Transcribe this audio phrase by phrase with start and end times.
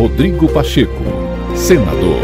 [0.00, 1.04] Rodrigo Pacheco,
[1.54, 2.22] senador.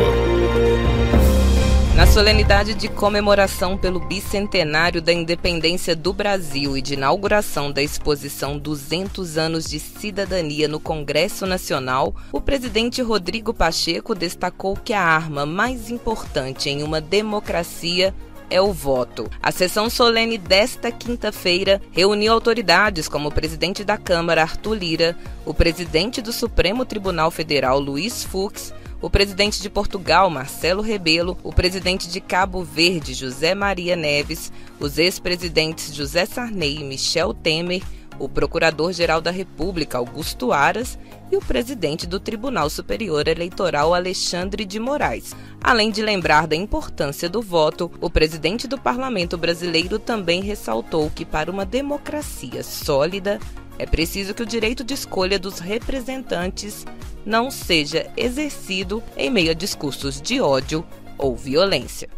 [1.94, 8.58] Na solenidade de comemoração pelo bicentenário da independência do Brasil e de inauguração da exposição
[8.58, 15.44] 200 anos de cidadania no Congresso Nacional, o presidente Rodrigo Pacheco destacou que a arma
[15.44, 18.14] mais importante em uma democracia
[18.50, 19.30] é o voto.
[19.42, 25.54] A sessão solene desta quinta-feira reuniu autoridades como o presidente da Câmara, Arthur Lira, o
[25.54, 32.08] presidente do Supremo Tribunal Federal, Luiz Fux, o presidente de Portugal, Marcelo Rebelo, o presidente
[32.08, 34.50] de Cabo Verde, José Maria Neves,
[34.80, 37.82] os ex-presidentes José Sarney e Michel Temer,
[38.18, 40.98] o Procurador-Geral da República, Augusto Aras,
[41.30, 45.34] e o presidente do Tribunal Superior Eleitoral, Alexandre de Moraes.
[45.60, 51.24] Além de lembrar da importância do voto, o presidente do Parlamento brasileiro também ressaltou que,
[51.24, 53.40] para uma democracia sólida,
[53.78, 56.86] é preciso que o direito de escolha dos representantes
[57.24, 60.86] não seja exercido em meio a discursos de ódio
[61.18, 62.08] ou violência.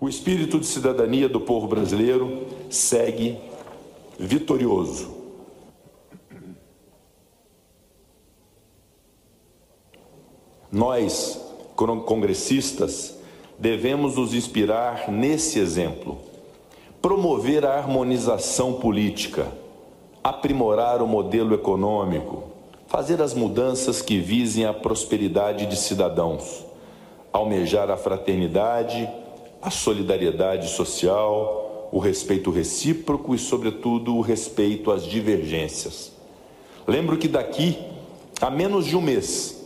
[0.00, 3.38] O espírito de cidadania do povo brasileiro segue
[4.18, 5.19] vitorioso
[10.72, 11.40] Nós,
[11.74, 13.16] congressistas,
[13.58, 16.18] devemos nos inspirar nesse exemplo.
[17.02, 19.48] Promover a harmonização política,
[20.22, 22.44] aprimorar o modelo econômico,
[22.86, 26.64] fazer as mudanças que visem a prosperidade de cidadãos,
[27.32, 29.08] almejar a fraternidade,
[29.60, 36.12] a solidariedade social, o respeito recíproco e, sobretudo, o respeito às divergências.
[36.86, 37.76] Lembro que daqui
[38.40, 39.59] a menos de um mês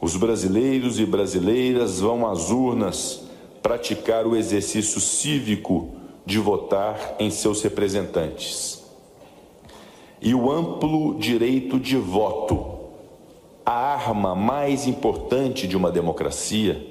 [0.00, 3.24] os brasileiros e brasileiras vão às urnas
[3.62, 5.90] praticar o exercício cívico
[6.24, 8.82] de votar em seus representantes.
[10.22, 12.78] E o amplo direito de voto,
[13.64, 16.86] a arma mais importante de uma democracia,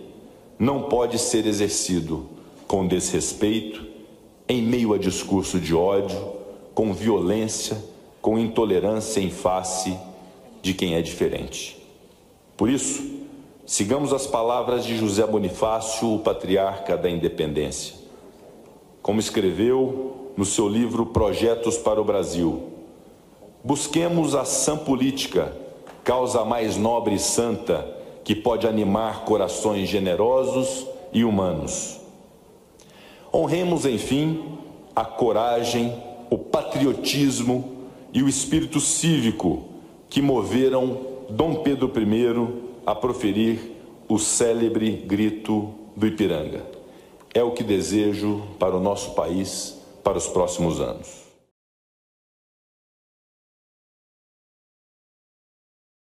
[0.58, 2.28] não pode ser exercido
[2.68, 3.88] com desrespeito,
[4.48, 6.20] em meio a discurso de ódio,
[6.76, 7.78] com violência,
[8.22, 9.98] com intolerância em face
[10.62, 11.79] de quem é diferente.
[12.60, 13.02] Por isso,
[13.66, 17.96] sigamos as palavras de José Bonifácio, o patriarca da independência.
[19.02, 22.64] Como escreveu no seu livro Projetos para o Brasil,
[23.64, 25.56] busquemos a ação política,
[26.04, 31.98] causa mais nobre e santa que pode animar corações generosos e humanos.
[33.34, 34.58] Honremos, enfim,
[34.94, 35.98] a coragem,
[36.30, 39.64] o patriotismo e o espírito cívico
[40.10, 43.60] que moveram Dom Pedro I a proferir
[44.08, 46.66] o célebre grito do Ipiranga.
[47.34, 51.29] É o que desejo para o nosso país para os próximos anos.